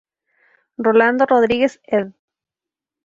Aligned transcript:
Rolando 0.77 1.27
Rodríguez, 1.27 1.79
Ed. 1.83 2.13